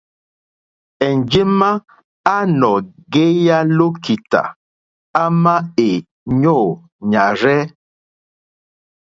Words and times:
Enjema 1.07 1.71
a 2.35 2.37
nɔ̀ŋgeya 2.59 3.57
lokità, 3.77 4.41
àma 5.23 5.53
è 5.85 5.89
nyoò 6.41 6.67
yàrzɛ. 7.11 7.55